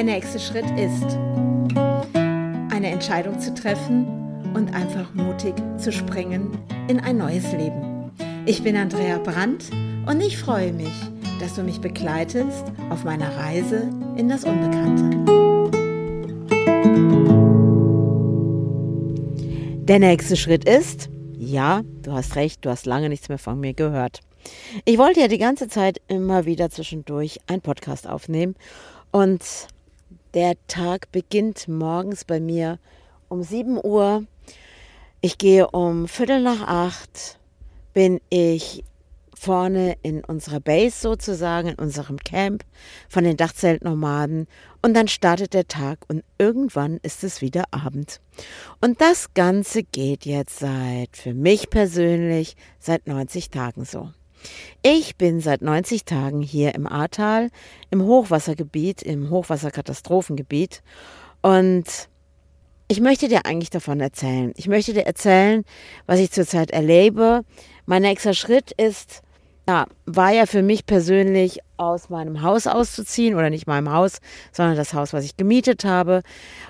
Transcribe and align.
Der 0.00 0.06
nächste 0.06 0.38
Schritt 0.40 0.64
ist, 0.78 1.18
eine 1.74 2.88
Entscheidung 2.88 3.38
zu 3.38 3.52
treffen 3.52 4.06
und 4.54 4.72
einfach 4.72 5.12
mutig 5.12 5.52
zu 5.76 5.92
springen 5.92 6.56
in 6.88 7.00
ein 7.00 7.18
neues 7.18 7.52
Leben. 7.52 8.10
Ich 8.46 8.62
bin 8.62 8.78
Andrea 8.78 9.18
Brandt 9.18 9.66
und 10.06 10.22
ich 10.22 10.38
freue 10.38 10.72
mich, 10.72 10.94
dass 11.38 11.56
du 11.56 11.62
mich 11.62 11.82
begleitest 11.82 12.64
auf 12.88 13.04
meiner 13.04 13.36
Reise 13.36 13.90
in 14.16 14.30
das 14.30 14.44
Unbekannte. 14.44 15.18
Der 19.84 19.98
nächste 19.98 20.38
Schritt 20.38 20.66
ist, 20.66 21.10
ja, 21.36 21.82
du 22.00 22.12
hast 22.12 22.36
recht, 22.36 22.64
du 22.64 22.70
hast 22.70 22.86
lange 22.86 23.10
nichts 23.10 23.28
mehr 23.28 23.36
von 23.36 23.60
mir 23.60 23.74
gehört. 23.74 24.20
Ich 24.86 24.96
wollte 24.96 25.20
ja 25.20 25.28
die 25.28 25.36
ganze 25.36 25.68
Zeit 25.68 26.00
immer 26.08 26.46
wieder 26.46 26.70
zwischendurch 26.70 27.38
einen 27.48 27.60
Podcast 27.60 28.08
aufnehmen 28.08 28.54
und 29.10 29.44
der 30.34 30.54
Tag 30.66 31.10
beginnt 31.12 31.68
morgens 31.68 32.24
bei 32.24 32.40
mir 32.40 32.78
um 33.28 33.42
7 33.42 33.78
Uhr. 33.82 34.24
Ich 35.20 35.38
gehe 35.38 35.70
um 35.70 36.08
Viertel 36.08 36.42
nach 36.42 36.62
acht, 36.66 37.38
bin 37.92 38.20
ich 38.30 38.84
vorne 39.40 39.96
in 40.02 40.22
unserer 40.22 40.60
Base 40.60 41.00
sozusagen, 41.00 41.68
in 41.68 41.74
unserem 41.76 42.18
Camp 42.18 42.64
von 43.08 43.24
den 43.24 43.38
Dachzeltnomaden 43.38 44.46
und 44.82 44.94
dann 44.94 45.08
startet 45.08 45.54
der 45.54 45.66
Tag 45.66 46.00
und 46.08 46.22
irgendwann 46.38 46.98
ist 47.02 47.24
es 47.24 47.40
wieder 47.40 47.64
Abend. 47.70 48.20
Und 48.80 49.00
das 49.00 49.32
Ganze 49.32 49.82
geht 49.82 50.26
jetzt 50.26 50.58
seit, 50.58 51.16
für 51.16 51.32
mich 51.32 51.70
persönlich, 51.70 52.54
seit 52.78 53.06
90 53.06 53.48
Tagen 53.48 53.84
so. 53.84 54.10
Ich 54.82 55.16
bin 55.16 55.40
seit 55.40 55.62
90 55.62 56.04
Tagen 56.04 56.42
hier 56.42 56.74
im 56.74 56.86
Ahrtal, 56.86 57.50
im 57.90 58.02
Hochwassergebiet, 58.02 59.02
im 59.02 59.30
Hochwasserkatastrophengebiet 59.30 60.82
und 61.42 61.84
ich 62.88 63.00
möchte 63.00 63.28
dir 63.28 63.46
eigentlich 63.46 63.70
davon 63.70 64.00
erzählen. 64.00 64.52
Ich 64.56 64.66
möchte 64.66 64.92
dir 64.92 65.06
erzählen, 65.06 65.64
was 66.06 66.18
ich 66.18 66.32
zurzeit 66.32 66.72
erlebe. 66.72 67.42
Mein 67.86 68.02
nächster 68.02 68.34
Schritt 68.34 68.72
ist, 68.72 69.22
ja, 69.68 69.86
war 70.06 70.32
ja 70.32 70.44
für 70.44 70.62
mich 70.62 70.86
persönlich 70.86 71.60
aus 71.76 72.10
meinem 72.10 72.42
Haus 72.42 72.66
auszuziehen 72.66 73.36
oder 73.36 73.48
nicht 73.48 73.68
meinem 73.68 73.92
Haus, 73.92 74.18
sondern 74.50 74.76
das 74.76 74.92
Haus, 74.92 75.12
was 75.12 75.24
ich 75.24 75.36
gemietet 75.36 75.84
habe. 75.84 76.22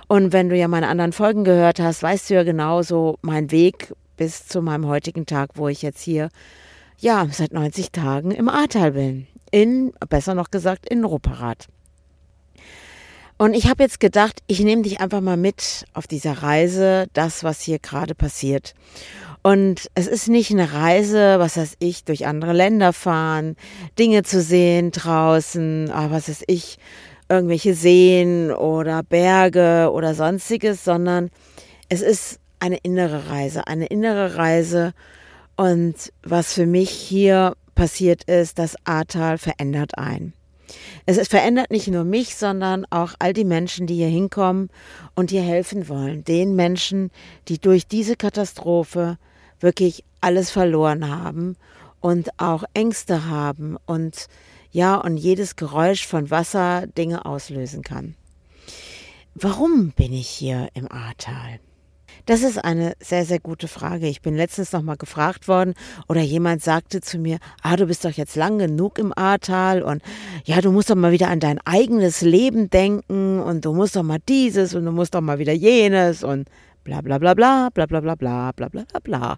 Und 0.09 0.35
wenn 0.35 0.51
du 0.51 0.57
ja 0.57 0.69
meine 0.69 0.89
anderen 0.89 1.13
Folgen 1.13 1.45
gehört 1.45 1.81
hast, 1.81 2.03
weißt 2.03 2.29
du 2.29 2.35
ja 2.35 2.43
genauso 2.43 3.17
mein 3.23 3.51
Weg 3.51 3.95
bis 4.19 4.47
zu 4.47 4.61
meinem 4.61 4.87
heutigen 4.87 5.25
Tag, 5.25 5.53
wo 5.55 5.69
ich 5.69 5.81
jetzt 5.81 6.03
hier 6.03 6.29
ja, 7.01 7.27
seit 7.31 7.53
90 7.53 7.93
Tagen 7.93 8.31
im 8.31 8.49
Ahrtal 8.49 8.93
bin. 8.93 9.27
In, 9.51 9.93
besser 10.09 10.35
noch 10.35 10.51
gesagt, 10.51 10.89
in 10.89 11.05
Rupperath. 11.05 11.67
Und 13.39 13.55
ich 13.55 13.69
habe 13.69 13.83
jetzt 13.83 14.01
gedacht, 14.01 14.41
ich 14.47 14.61
nehme 14.61 14.83
dich 14.83 15.01
einfach 15.01 15.23
mal 15.23 15.39
mit 15.39 15.87
auf 15.95 16.07
dieser 16.07 16.43
Reise, 16.43 17.07
das, 17.15 17.43
was 17.43 17.63
hier 17.63 17.79
gerade 17.79 18.15
passiert. 18.15 18.75
Und 19.43 19.91
es 19.95 20.07
ist 20.07 20.29
nicht 20.29 20.51
eine 20.51 20.75
Reise, 20.75 21.39
was 21.39 21.57
weiß 21.57 21.77
ich, 21.79 22.05
durch 22.05 22.27
andere 22.27 22.53
Länder 22.53 22.93
fahren, 22.93 23.57
Dinge 23.99 24.23
zu 24.23 24.43
sehen 24.43 24.91
draußen, 24.91 25.91
ah, 25.91 26.11
was 26.11 26.29
weiß 26.29 26.45
ich, 26.49 26.77
irgendwelche 27.31 27.73
Seen 27.73 28.53
oder 28.53 29.03
Berge 29.03 29.91
oder 29.91 30.15
sonstiges, 30.15 30.85
sondern 30.85 31.31
es 31.89 32.03
ist 32.03 32.41
eine 32.59 32.77
innere 32.83 33.31
Reise, 33.31 33.67
eine 33.67 33.87
innere 33.87 34.37
Reise 34.37 34.93
und 35.61 36.11
was 36.23 36.55
für 36.55 36.65
mich 36.65 36.89
hier 36.89 37.55
passiert 37.75 38.25
ist, 38.25 38.59
das 38.59 38.77
Ahrtal 38.85 39.37
verändert 39.37 39.99
ein. 39.99 40.33
Es 41.05 41.29
verändert 41.29 41.71
nicht 41.71 41.87
nur 41.89 42.05
mich, 42.05 42.35
sondern 42.35 42.87
auch 42.89 43.13
all 43.19 43.35
die 43.35 43.45
Menschen, 43.45 43.87
die 43.87 43.97
hier 43.97 44.09
hinkommen 44.09 44.71
und 45.15 45.29
hier 45.29 45.43
helfen 45.43 45.87
wollen. 45.91 46.25
Den 46.25 46.57
Menschen, 46.57 47.11
die 47.49 47.59
durch 47.59 47.87
diese 47.87 48.17
Katastrophe 48.17 49.19
wirklich 49.59 50.03
alles 50.23 50.51
verloren 50.51 51.11
haben 51.11 51.59
und 52.01 52.31
auch 52.41 52.65
Ängste 52.73 53.27
haben 53.27 53.77
und 53.85 54.29
ja, 54.71 54.95
und 54.95 55.19
jedes 55.19 55.57
Geräusch 55.57 56.07
von 56.07 56.31
Wasser 56.31 56.87
Dinge 56.87 57.27
auslösen 57.27 57.83
kann. 57.83 58.15
Warum 59.35 59.91
bin 59.91 60.15
ich 60.15 60.29
hier 60.29 60.69
im 60.73 60.91
Ahrtal? 60.91 61.61
Das 62.27 62.43
ist 62.43 62.63
eine 62.63 62.95
sehr, 63.01 63.25
sehr 63.25 63.41
gute 63.41 63.69
Frage. 63.69 64.07
Ich 64.07 64.23
bin 64.23 64.37
letztens 64.37 64.73
noch 64.73 64.83
mal 64.83 64.97
gefragt 64.97 65.49
worden 65.49 65.75
oder 66.09 66.21
jemand 66.21 66.63
sagte 66.63 67.01
zu 67.01 67.19
mir, 67.19 67.39
ah, 67.63 67.77
du 67.77 67.87
bist 67.87 68.05
doch 68.05 68.11
jetzt 68.11 68.37
lang 68.37 68.59
genug 68.59 68.99
im 68.99 69.17
Ahrtal 69.17 69.83
und 69.83 70.03
ja, 70.45 70.61
du 70.61 70.73
musst 70.73 70.91
doch 70.91 70.97
mal 70.97 71.13
wieder 71.13 71.29
an 71.29 71.41
dein 71.41 71.59
eigenes 71.65 72.21
Leben 72.21 72.71
denken 72.71 73.41
und 73.41 73.65
du 73.65 73.73
musst 73.73 73.97
doch 73.97 74.03
mal 74.03 74.19
dieses 74.29 74.75
und 74.75 74.85
du 74.85 74.93
musst 74.93 75.15
doch 75.15 75.21
mal 75.21 75.39
wieder 75.39 75.53
jenes 75.53 76.23
und 76.23 76.49
bla 76.85 77.01
bla 77.01 77.19
bla 77.19 77.35
bla 77.35 77.71
bla 77.71 77.87
bla 77.87 78.01
bla 78.01 78.15
bla 78.15 78.51
bla 78.51 78.69
bla 78.69 78.85
bla. 79.03 79.37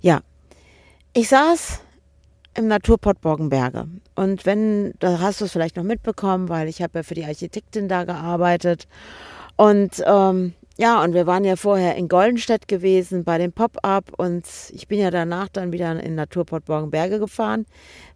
Ja, 0.00 0.20
ich 1.12 1.28
saß 1.28 1.80
im 2.56 2.68
Naturport 2.68 3.20
Borgenberge. 3.20 3.88
Und 4.14 4.46
wenn, 4.46 4.94
da 4.98 5.20
hast 5.20 5.40
du 5.40 5.44
es 5.44 5.52
vielleicht 5.52 5.76
noch 5.76 5.84
mitbekommen, 5.84 6.48
weil 6.48 6.68
ich 6.68 6.82
habe 6.82 6.98
ja 6.98 7.02
für 7.02 7.14
die 7.14 7.24
Architektin 7.24 7.88
da 7.88 8.04
gearbeitet. 8.04 8.86
Und 9.56 10.02
ähm, 10.06 10.54
ja, 10.78 11.02
und 11.02 11.14
wir 11.14 11.26
waren 11.26 11.44
ja 11.44 11.56
vorher 11.56 11.96
in 11.96 12.08
Goldenstedt 12.08 12.68
gewesen 12.68 13.24
bei 13.24 13.38
dem 13.38 13.52
Pop-Up 13.52 14.12
und 14.18 14.46
ich 14.72 14.88
bin 14.88 14.98
ja 14.98 15.10
danach 15.10 15.48
dann 15.48 15.72
wieder 15.72 15.98
in 16.02 16.14
Naturport 16.14 16.66
Borgenberge 16.66 17.18
gefahren, 17.18 17.64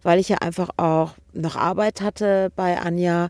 weil 0.03 0.19
ich 0.19 0.29
ja 0.29 0.37
einfach 0.37 0.69
auch 0.77 1.15
noch 1.33 1.55
Arbeit 1.55 2.01
hatte 2.01 2.51
bei 2.55 2.79
Anja. 2.79 3.29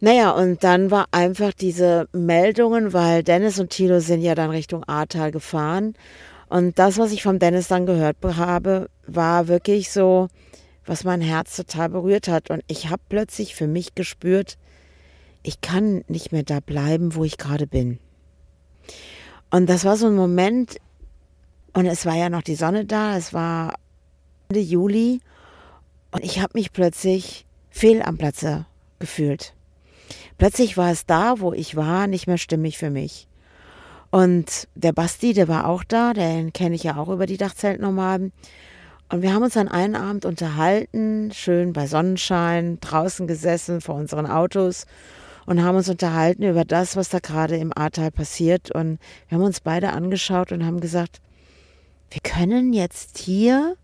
Naja, 0.00 0.32
und 0.32 0.64
dann 0.64 0.90
war 0.90 1.06
einfach 1.12 1.52
diese 1.54 2.08
Meldungen, 2.12 2.92
weil 2.92 3.22
Dennis 3.22 3.58
und 3.58 3.70
Tilo 3.70 4.00
sind 4.00 4.20
ja 4.20 4.34
dann 4.34 4.50
Richtung 4.50 4.84
Ahrtal 4.84 5.30
gefahren. 5.30 5.94
Und 6.50 6.78
das, 6.78 6.98
was 6.98 7.12
ich 7.12 7.22
vom 7.22 7.38
Dennis 7.38 7.68
dann 7.68 7.86
gehört 7.86 8.16
habe, 8.22 8.90
war 9.06 9.48
wirklich 9.48 9.90
so, 9.90 10.28
was 10.84 11.04
mein 11.04 11.22
Herz 11.22 11.56
total 11.56 11.88
berührt 11.88 12.28
hat. 12.28 12.50
Und 12.50 12.62
ich 12.66 12.90
habe 12.90 13.00
plötzlich 13.08 13.54
für 13.54 13.66
mich 13.66 13.94
gespürt, 13.94 14.58
ich 15.42 15.62
kann 15.62 16.04
nicht 16.08 16.32
mehr 16.32 16.42
da 16.42 16.60
bleiben, 16.60 17.14
wo 17.14 17.24
ich 17.24 17.38
gerade 17.38 17.66
bin. 17.66 17.98
Und 19.50 19.68
das 19.68 19.84
war 19.84 19.96
so 19.96 20.06
ein 20.06 20.16
Moment, 20.16 20.76
und 21.74 21.86
es 21.86 22.06
war 22.06 22.14
ja 22.14 22.30
noch 22.30 22.42
die 22.42 22.54
Sonne 22.54 22.84
da, 22.84 23.16
es 23.16 23.32
war 23.32 23.74
Ende 24.48 24.60
Juli, 24.60 25.20
und 26.10 26.24
ich 26.24 26.40
habe 26.40 26.52
mich 26.54 26.72
plötzlich 26.72 27.46
fehl 27.70 28.02
am 28.02 28.18
Platze 28.18 28.66
gefühlt. 28.98 29.54
Plötzlich 30.38 30.76
war 30.76 30.90
es 30.90 31.06
da, 31.06 31.40
wo 31.40 31.52
ich 31.52 31.76
war, 31.76 32.06
nicht 32.06 32.26
mehr 32.26 32.38
stimmig 32.38 32.78
für 32.78 32.90
mich. 32.90 33.28
Und 34.10 34.68
der 34.74 34.92
Basti, 34.92 35.32
der 35.32 35.48
war 35.48 35.66
auch 35.66 35.84
da, 35.84 36.12
den 36.12 36.52
kenne 36.52 36.74
ich 36.74 36.82
ja 36.82 36.96
auch 36.96 37.08
über 37.08 37.24
die 37.24 37.38
Dachzeltnomaden. 37.38 38.32
Und 39.08 39.22
wir 39.22 39.32
haben 39.32 39.42
uns 39.42 39.56
an 39.56 39.68
einen 39.68 39.96
Abend 39.96 40.24
unterhalten, 40.24 41.30
schön 41.32 41.72
bei 41.72 41.86
Sonnenschein, 41.86 42.78
draußen 42.80 43.26
gesessen 43.26 43.80
vor 43.80 43.94
unseren 43.94 44.26
Autos 44.26 44.86
und 45.46 45.62
haben 45.62 45.76
uns 45.76 45.88
unterhalten 45.88 46.42
über 46.42 46.64
das, 46.64 46.96
was 46.96 47.08
da 47.08 47.18
gerade 47.18 47.56
im 47.56 47.76
Ahrtal 47.76 48.10
passiert. 48.10 48.70
Und 48.70 48.98
wir 49.28 49.38
haben 49.38 49.44
uns 49.44 49.60
beide 49.60 49.92
angeschaut 49.92 50.52
und 50.52 50.64
haben 50.64 50.80
gesagt, 50.80 51.20
wir 52.10 52.20
können 52.22 52.72
jetzt 52.72 53.18
hier 53.18 53.76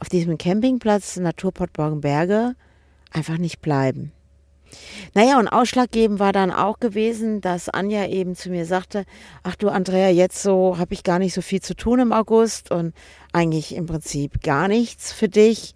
auf 0.00 0.08
diesem 0.08 0.38
Campingplatz 0.38 1.16
Naturport 1.16 1.72
Borgenberge 1.72 2.54
einfach 3.12 3.38
nicht 3.38 3.60
bleiben. 3.60 4.12
Naja, 5.14 5.38
und 5.38 5.48
ausschlaggebend 5.48 6.18
war 6.18 6.32
dann 6.32 6.50
auch 6.50 6.80
gewesen, 6.80 7.40
dass 7.40 7.68
Anja 7.68 8.06
eben 8.06 8.34
zu 8.34 8.50
mir 8.50 8.66
sagte, 8.66 9.04
ach 9.42 9.54
du 9.54 9.68
Andrea, 9.68 10.08
jetzt 10.08 10.42
so 10.42 10.78
habe 10.78 10.94
ich 10.94 11.04
gar 11.04 11.18
nicht 11.18 11.34
so 11.34 11.42
viel 11.42 11.60
zu 11.60 11.74
tun 11.74 12.00
im 12.00 12.12
August 12.12 12.70
und 12.70 12.92
eigentlich 13.32 13.74
im 13.74 13.86
Prinzip 13.86 14.42
gar 14.42 14.68
nichts 14.68 15.12
für 15.12 15.28
dich. 15.28 15.74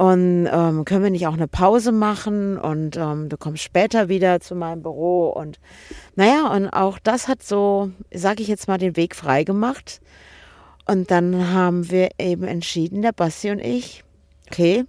Und 0.00 0.48
ähm, 0.50 0.86
können 0.86 1.02
wir 1.02 1.10
nicht 1.10 1.26
auch 1.26 1.34
eine 1.34 1.46
Pause 1.46 1.92
machen 1.92 2.56
und 2.56 2.96
ähm, 2.96 3.28
du 3.28 3.36
kommst 3.36 3.62
später 3.62 4.08
wieder 4.08 4.40
zu 4.40 4.54
meinem 4.54 4.80
Büro. 4.80 5.28
Und 5.28 5.60
naja, 6.16 6.46
und 6.46 6.70
auch 6.70 6.98
das 6.98 7.28
hat 7.28 7.42
so, 7.42 7.90
sage 8.10 8.40
ich 8.40 8.48
jetzt 8.48 8.66
mal, 8.66 8.78
den 8.78 8.96
Weg 8.96 9.14
frei 9.14 9.44
gemacht. 9.44 10.00
Und 10.86 11.10
dann 11.10 11.52
haben 11.52 11.90
wir 11.90 12.12
eben 12.18 12.44
entschieden, 12.44 13.02
der 13.02 13.12
Basti 13.12 13.50
und 13.50 13.58
ich, 13.58 14.02
okay, 14.50 14.86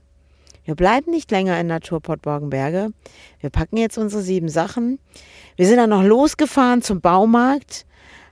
wir 0.64 0.76
bleiben 0.76 1.12
nicht 1.12 1.30
länger 1.30 1.60
in 1.60 1.68
Naturport 1.68 2.22
Borgenberge. 2.22 2.94
Wir 3.42 3.50
packen 3.50 3.76
jetzt 3.76 3.98
unsere 3.98 4.22
sieben 4.22 4.48
Sachen. 4.48 4.98
Wir 5.58 5.68
sind 5.68 5.76
dann 5.76 5.90
noch 5.90 6.04
losgefahren 6.04 6.82
zum 6.82 7.02
Baumarkt 7.02 7.86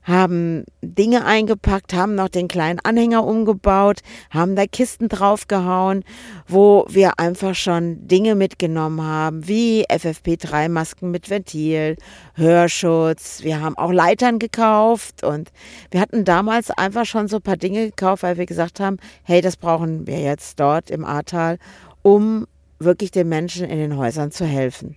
haben 0.10 0.66
Dinge 0.82 1.24
eingepackt, 1.24 1.94
haben 1.94 2.16
noch 2.16 2.30
den 2.30 2.48
kleinen 2.48 2.80
Anhänger 2.80 3.24
umgebaut, 3.24 4.00
haben 4.32 4.56
da 4.56 4.66
Kisten 4.66 5.08
draufgehauen, 5.08 6.04
wo 6.48 6.86
wir 6.90 7.20
einfach 7.20 7.54
schon 7.54 8.08
Dinge 8.08 8.36
mitgenommen 8.36 9.04
haben, 9.04 9.48
wie 9.48 9.86
FFP3-Masken 9.88 11.12
mit 11.12 11.30
Ventil, 11.30 11.96
Hörschutz. 12.34 13.44
Wir 13.44 13.62
haben 13.62 13.78
auch 13.78 13.92
Leitern 13.92 14.40
gekauft 14.40 15.24
und 15.24 15.52
wir 15.92 16.02
hatten 16.02 16.26
damals 16.26 16.72
einfach 16.72 17.06
schon 17.06 17.28
so 17.28 17.38
ein 17.38 17.44
paar 17.44 17.58
Dinge 17.58 17.86
gekauft, 17.86 18.24
weil 18.24 18.38
wir 18.38 18.48
gesagt 18.48 18.80
haben, 18.80 18.98
hey, 19.24 19.42
das 19.42 19.58
brauchen 19.58 20.08
wir 20.08 20.20
jetzt 20.20 20.60
dort 20.60 20.90
im 20.90 21.06
Ahrtal, 21.06 21.60
um 22.02 22.48
wirklich 22.80 23.12
den 23.12 23.30
Menschen 23.30 23.70
in 23.70 23.78
den 23.78 23.96
Häusern 23.96 24.32
zu 24.32 24.46
helfen. 24.46 24.96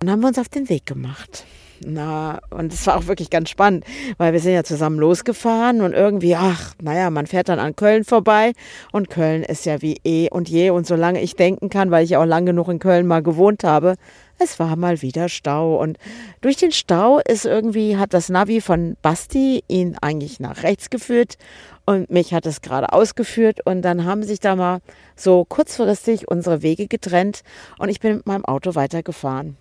Und 0.00 0.10
haben 0.10 0.20
wir 0.20 0.28
uns 0.28 0.38
auf 0.38 0.48
den 0.48 0.70
Weg 0.70 0.86
gemacht. 0.86 1.44
Na, 1.82 2.40
und 2.50 2.74
es 2.74 2.86
war 2.86 2.98
auch 2.98 3.06
wirklich 3.06 3.30
ganz 3.30 3.48
spannend, 3.48 3.84
weil 4.18 4.34
wir 4.34 4.40
sind 4.40 4.52
ja 4.52 4.64
zusammen 4.64 4.98
losgefahren 4.98 5.80
und 5.80 5.94
irgendwie, 5.94 6.36
ach, 6.36 6.74
naja, 6.82 7.08
man 7.08 7.26
fährt 7.26 7.48
dann 7.48 7.58
an 7.58 7.74
Köln 7.74 8.04
vorbei 8.04 8.52
und 8.92 9.08
Köln 9.08 9.42
ist 9.42 9.64
ja 9.64 9.80
wie 9.80 9.98
eh 10.04 10.28
und 10.28 10.50
je 10.50 10.70
und 10.70 10.86
solange 10.86 11.22
ich 11.22 11.36
denken 11.36 11.70
kann, 11.70 11.90
weil 11.90 12.04
ich 12.04 12.10
ja 12.10 12.20
auch 12.20 12.26
lange 12.26 12.46
genug 12.46 12.68
in 12.68 12.80
Köln 12.80 13.06
mal 13.06 13.22
gewohnt 13.22 13.64
habe, 13.64 13.94
es 14.38 14.58
war 14.58 14.76
mal 14.76 15.00
wieder 15.00 15.30
Stau 15.30 15.80
und 15.80 15.96
durch 16.42 16.56
den 16.56 16.70
Stau 16.70 17.18
ist 17.18 17.46
irgendwie, 17.46 17.96
hat 17.96 18.12
das 18.12 18.28
Navi 18.28 18.60
von 18.60 18.98
Basti 19.00 19.64
ihn 19.66 19.96
eigentlich 20.02 20.38
nach 20.38 20.62
rechts 20.62 20.90
geführt 20.90 21.38
und 21.86 22.10
mich 22.10 22.34
hat 22.34 22.44
es 22.44 22.60
gerade 22.60 22.92
ausgeführt 22.92 23.60
und 23.64 23.80
dann 23.80 24.04
haben 24.04 24.22
sich 24.22 24.38
da 24.38 24.54
mal 24.54 24.80
so 25.16 25.46
kurzfristig 25.46 26.28
unsere 26.28 26.60
Wege 26.60 26.88
getrennt 26.88 27.40
und 27.78 27.88
ich 27.88 28.00
bin 28.00 28.16
mit 28.16 28.26
meinem 28.26 28.44
Auto 28.44 28.74
weitergefahren. 28.74 29.56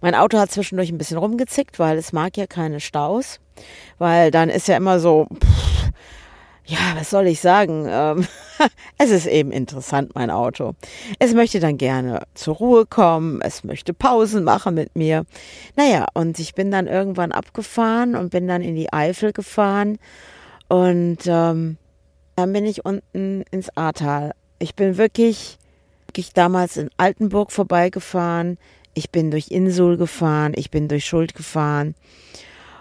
Mein 0.00 0.14
Auto 0.14 0.38
hat 0.38 0.50
zwischendurch 0.50 0.90
ein 0.90 0.98
bisschen 0.98 1.18
rumgezickt, 1.18 1.78
weil 1.78 1.98
es 1.98 2.12
mag 2.12 2.36
ja 2.36 2.46
keine 2.46 2.80
Staus, 2.80 3.40
weil 3.98 4.30
dann 4.30 4.48
ist 4.48 4.68
ja 4.68 4.76
immer 4.76 5.00
so, 5.00 5.26
pff, 5.32 5.72
ja, 6.64 6.78
was 6.94 7.10
soll 7.10 7.26
ich 7.26 7.40
sagen? 7.40 7.86
Ähm, 7.88 8.26
es 8.98 9.10
ist 9.10 9.26
eben 9.26 9.50
interessant, 9.50 10.14
mein 10.14 10.30
Auto. 10.30 10.74
Es 11.18 11.34
möchte 11.34 11.60
dann 11.60 11.76
gerne 11.76 12.22
zur 12.34 12.56
Ruhe 12.56 12.86
kommen, 12.86 13.40
es 13.42 13.64
möchte 13.64 13.92
Pausen 13.92 14.44
machen 14.44 14.74
mit 14.74 14.94
mir. 14.94 15.24
Naja, 15.76 16.06
und 16.14 16.38
ich 16.38 16.54
bin 16.54 16.70
dann 16.70 16.86
irgendwann 16.86 17.32
abgefahren 17.32 18.14
und 18.14 18.30
bin 18.30 18.46
dann 18.46 18.62
in 18.62 18.76
die 18.76 18.92
Eifel 18.92 19.32
gefahren 19.32 19.98
und 20.68 21.18
ähm, 21.26 21.76
dann 22.36 22.52
bin 22.52 22.64
ich 22.64 22.84
unten 22.84 23.42
ins 23.50 23.76
Ahrtal. 23.76 24.32
Ich 24.58 24.74
bin 24.74 24.96
wirklich, 24.96 25.58
wirklich 26.06 26.32
damals 26.32 26.76
in 26.76 26.90
Altenburg 26.96 27.50
vorbeigefahren, 27.50 28.56
ich 28.94 29.10
bin 29.10 29.30
durch 29.30 29.50
Insul 29.50 29.96
gefahren, 29.96 30.52
ich 30.54 30.70
bin 30.70 30.88
durch 30.88 31.04
Schuld 31.04 31.34
gefahren 31.34 31.94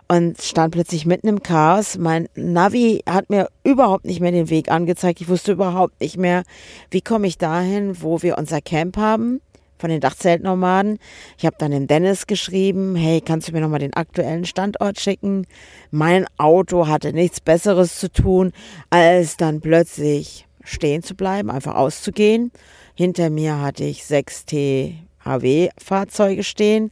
und 0.07 0.41
stand 0.41 0.73
plötzlich 0.73 1.05
mitten 1.05 1.29
im 1.29 1.41
Chaos. 1.41 1.97
Mein 1.97 2.27
Navi 2.35 3.01
hat 3.07 3.29
mir 3.29 3.47
überhaupt 3.63 4.03
nicht 4.03 4.19
mehr 4.19 4.33
den 4.33 4.49
Weg 4.49 4.69
angezeigt. 4.69 5.21
Ich 5.21 5.29
wusste 5.29 5.53
überhaupt 5.53 6.01
nicht 6.01 6.17
mehr, 6.17 6.43
wie 6.89 7.01
komme 7.01 7.27
ich 7.27 7.37
dahin, 7.37 8.01
wo 8.01 8.21
wir 8.21 8.37
unser 8.37 8.59
Camp 8.59 8.97
haben 8.97 9.39
von 9.77 9.89
den 9.89 10.01
Dachzeltnomaden. 10.01 10.99
Ich 11.37 11.45
habe 11.45 11.55
dann 11.57 11.71
dem 11.71 11.87
Dennis 11.87 12.27
geschrieben, 12.27 12.95
hey, 12.95 13.21
kannst 13.21 13.47
du 13.47 13.53
mir 13.53 13.61
nochmal 13.61 13.79
den 13.79 13.93
aktuellen 13.93 14.43
Standort 14.43 14.99
schicken? 14.99 15.47
Mein 15.91 16.25
Auto 16.37 16.87
hatte 16.87 17.13
nichts 17.13 17.39
Besseres 17.39 17.97
zu 17.97 18.11
tun, 18.11 18.51
als 18.89 19.37
dann 19.37 19.61
plötzlich 19.61 20.45
stehen 20.63 21.03
zu 21.03 21.15
bleiben, 21.15 21.49
einfach 21.49 21.75
auszugehen. 21.75 22.51
Hinter 22.95 23.29
mir 23.29 23.61
hatte 23.61 23.85
ich 23.85 24.03
6T 24.03 24.95
HW-Fahrzeuge 25.25 26.43
stehen. 26.43 26.91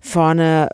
Vorne 0.00 0.68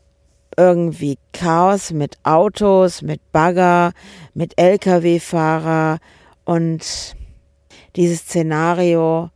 irgendwie 0.57 1.19
Chaos 1.33 1.93
mit 1.93 2.19
Autos, 2.23 3.03
mit 3.03 3.21
Bagger, 3.33 3.93
mit 4.35 4.59
Lkw-Fahrer 4.59 5.99
und 6.45 7.17
dieses 7.97 8.21
Szenario 8.21 9.31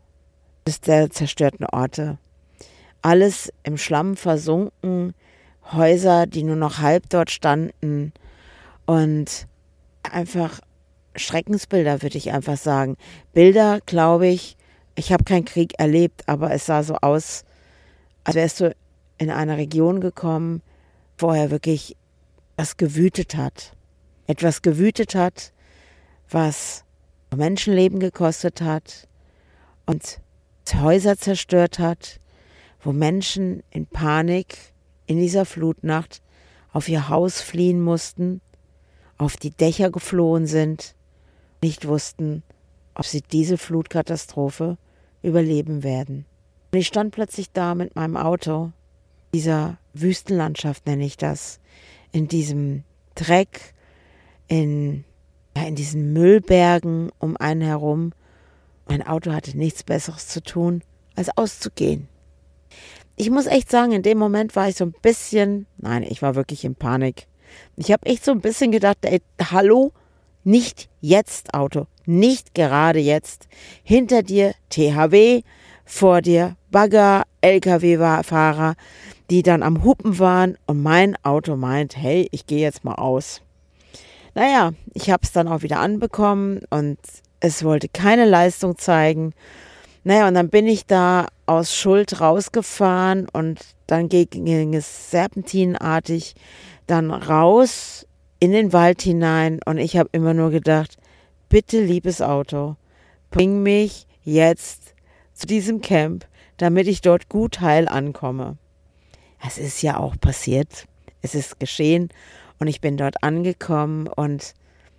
der 0.87 1.11
zerstörten 1.11 1.67
Orte. 1.67 2.19
Alles 3.03 3.53
im 3.63 3.77
Schlamm 3.77 4.17
versunken, 4.17 5.15
Häuser, 5.73 6.27
die 6.27 6.43
nur 6.43 6.57
noch 6.57 6.79
halb 6.79 7.09
dort 7.09 7.31
standen 7.31 8.13
und 8.87 9.47
einfach 10.03 10.61
Schreckensbilder, 11.17 12.03
würde 12.03 12.19
ich 12.19 12.33
einfach 12.33 12.57
sagen. 12.57 12.97
Bilder, 13.33 13.81
glaube 13.87 14.27
ich, 14.27 14.57
ich 14.95 15.13
habe 15.13 15.25
keinen 15.25 15.45
Krieg 15.45 15.79
erlebt, 15.79 16.23
aber 16.27 16.53
es 16.53 16.67
sah 16.67 16.83
so 16.83 16.97
aus, 16.97 17.45
als 18.25 18.35
wärst 18.35 18.61
du 18.61 18.77
in 19.19 19.31
eine 19.31 19.57
Region 19.57 20.01
gekommen, 20.01 20.63
vorher 21.17 21.51
wirklich 21.51 21.97
was 22.57 22.77
gewütet 22.77 23.37
hat. 23.37 23.77
Etwas 24.27 24.63
gewütet 24.63 25.15
hat, 25.15 25.53
was 26.31 26.85
Menschenleben 27.35 28.01
gekostet 28.01 28.61
hat 28.61 29.09
und 29.87 30.21
Häuser 30.75 31.17
zerstört 31.19 31.79
hat, 31.79 32.21
wo 32.81 32.93
Menschen 32.93 33.63
in 33.71 33.87
Panik 33.87 34.57
in 35.07 35.19
dieser 35.19 35.45
Flutnacht 35.45 36.23
auf 36.73 36.89
ihr 36.89 37.09
Haus 37.09 37.41
fliehen 37.41 37.81
mussten, 37.81 38.41
auf 39.19 39.37
die 39.37 39.51
Dächer 39.51 39.91
geflohen 39.91 40.47
sind, 40.47 40.95
nicht 41.63 41.87
wussten, 41.87 42.43
ob 42.95 43.05
sie 43.05 43.23
diese 43.23 43.59
Flutkatastrophe 43.59 44.79
überleben 45.23 45.83
werden. 45.83 46.27
Und 46.75 46.81
ich 46.81 46.89
stand 46.89 47.15
plötzlich 47.15 47.53
da 47.53 47.77
mit 47.77 47.95
meinem 47.95 48.17
Auto, 48.17 48.73
dieser 49.33 49.79
Wüstenlandschaft 49.93 50.89
nenne 50.89 51.05
ich 51.05 51.17
das, 51.17 51.61
in 52.11 52.27
diesem 52.27 52.83
Dreck, 53.15 53.75
in, 54.49 55.05
ja, 55.57 55.69
in 55.69 55.77
diesen 55.77 56.13
Müllbergen 56.13 57.13
um 57.21 57.37
einen 57.37 57.61
herum. 57.61 58.13
Mein 58.89 59.07
Auto 59.07 59.31
hatte 59.31 59.57
nichts 59.57 59.85
Besseres 59.85 60.27
zu 60.27 60.43
tun, 60.43 60.83
als 61.15 61.29
auszugehen. 61.37 62.09
Ich 63.15 63.31
muss 63.31 63.47
echt 63.47 63.71
sagen, 63.71 63.93
in 63.93 64.03
dem 64.03 64.19
Moment 64.19 64.57
war 64.57 64.69
ich 64.69 64.75
so 64.75 64.85
ein 64.85 64.97
bisschen, 65.01 65.69
nein, 65.77 66.03
ich 66.03 66.23
war 66.23 66.35
wirklich 66.35 66.65
in 66.65 66.75
Panik. 66.75 67.29
Ich 67.77 67.93
habe 67.93 68.05
echt 68.05 68.25
so 68.25 68.33
ein 68.33 68.41
bisschen 68.41 68.73
gedacht, 68.73 68.99
ey, 69.03 69.23
hallo, 69.41 69.93
nicht 70.43 70.89
jetzt 71.01 71.55
Auto, 71.55 71.87
nicht 72.05 72.53
gerade 72.53 72.99
jetzt. 72.99 73.47
Hinter 73.85 74.25
dir 74.25 74.55
THW, 74.71 75.45
vor 75.85 76.23
dir 76.23 76.57
Bagger, 76.71 77.25
Lkw-Fahrer, 77.41 78.75
die 79.31 79.43
dann 79.43 79.63
am 79.63 79.85
Hupen 79.85 80.19
waren 80.19 80.57
und 80.67 80.83
mein 80.83 81.17
Auto 81.23 81.57
meint, 81.57 81.97
hey, 81.97 82.29
ich 82.31 82.47
gehe 82.47 82.61
jetzt 82.61 82.85
mal 82.85 82.95
aus. 82.95 83.41
Naja, 84.35 84.73
ich 84.93 85.11
habe 85.11 85.23
es 85.23 85.33
dann 85.33 85.49
auch 85.49 85.63
wieder 85.63 85.79
anbekommen 85.81 86.63
und 86.71 86.99
es 87.41 87.65
wollte 87.65 87.89
keine 87.89 88.25
Leistung 88.25 88.77
zeigen. 88.79 89.33
Naja, 90.03 90.29
und 90.29 90.35
dann 90.35 90.51
bin 90.51 90.67
ich 90.67 90.87
da 90.87 91.29
aus 91.47 91.75
Schuld 91.75 92.21
rausgefahren 92.21 93.29
und 93.33 93.61
dann 93.87 94.09
ging 94.09 94.75
es 94.75 95.11
serpentinartig 95.11 96.35
dann 96.87 97.11
raus 97.11 98.07
in 98.41 98.53
den 98.53 98.73
Wald 98.73 99.03
hinein 99.03 99.61
und 99.65 99.79
ich 99.79 99.97
habe 99.97 100.11
immer 100.13 100.35
nur 100.35 100.51
gedacht, 100.51 100.97
bitte 101.49 101.81
liebes 101.81 102.21
Auto, 102.21 102.77
bring 103.31 103.63
mich 103.63 104.07
jetzt 104.23 104.94
zu 105.35 105.47
diesem 105.47 105.81
Camp, 105.81 106.27
damit 106.57 106.87
ich 106.87 107.01
dort 107.01 107.29
gut 107.29 107.61
heil 107.61 107.89
ankomme. 107.89 108.57
Es 109.47 109.59
ist 109.59 109.83
ja 109.83 109.99
auch 109.99 110.19
passiert, 110.19 110.87
es 111.21 111.35
ist 111.35 111.61
geschehen 111.61 112.09
und 112.59 112.69
ich 112.69 112.81
bin 112.81 112.97
dort 112.97 113.23
angekommen 113.23 114.07
und 114.07 114.55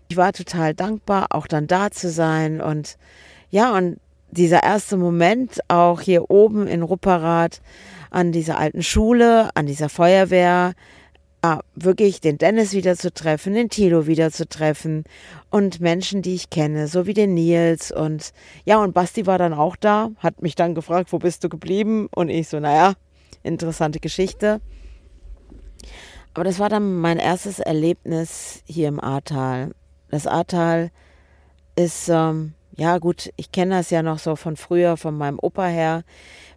ich 0.08 0.18
war 0.18 0.34
total 0.34 0.74
dankbar, 0.74 1.28
auch 1.30 1.48
dann 1.48 1.68
da 1.68 1.90
zu 1.90 2.10
sein 2.10 2.62
und 2.62 2.98
ja, 3.50 3.76
und 3.76 4.00
dieser 4.32 4.64
erste 4.64 4.98
Moment 4.98 5.60
auch 5.70 6.02
hier 6.02 6.30
oben 6.30 6.68
in 6.68 6.84
Rupperath 6.84 7.62
an 8.12 8.32
dieser 8.32 8.60
alten 8.60 8.84
Schule, 8.84 9.50
an 9.56 9.66
dieser 9.66 9.90
Feuerwehr, 9.90 10.74
ja, 11.46 11.62
wirklich 11.76 12.22
den 12.22 12.40
Dennis 12.40 12.74
wieder 12.74 12.96
zu 12.96 13.14
treffen, 13.14 13.54
den 13.54 13.70
Tilo 13.70 14.08
wieder 14.08 14.32
zu 14.32 14.48
treffen 14.48 15.04
und 15.52 15.80
Menschen, 15.80 16.24
die 16.24 16.34
ich 16.34 16.50
kenne, 16.50 16.88
so 16.88 17.06
wie 17.06 17.14
den 17.14 17.36
Nils 17.36 17.92
und 17.92 18.34
ja, 18.66 18.82
und 18.82 18.94
Basti 18.94 19.28
war 19.28 19.38
dann 19.38 19.54
auch 19.54 19.76
da, 19.76 20.10
hat 20.18 20.42
mich 20.42 20.56
dann 20.56 20.74
gefragt, 20.74 21.14
wo 21.14 21.20
bist 21.20 21.44
du 21.44 21.50
geblieben? 21.50 22.08
Und 22.16 22.30
ich 22.30 22.48
so, 22.48 22.60
naja, 22.60 22.94
interessante 23.44 24.00
Geschichte. 24.00 24.60
Aber 26.34 26.44
das 26.44 26.58
war 26.58 26.70
dann 26.70 26.96
mein 26.96 27.20
erstes 27.20 27.60
Erlebnis 27.60 28.64
hier 28.66 28.88
im 28.88 29.00
Ahrtal. 29.00 29.72
Das 30.10 30.26
Ahrtal 30.26 30.90
ist, 31.76 32.10
ähm, 32.10 32.54
ja 32.76 32.98
gut, 32.98 33.32
ich 33.36 33.52
kenne 33.52 33.76
das 33.76 33.92
ja 33.92 34.02
noch 34.02 34.20
so 34.20 34.36
von 34.36 34.58
früher, 34.58 34.98
von 34.98 35.16
meinem 35.16 35.38
Opa 35.40 35.68
her, 35.68 36.04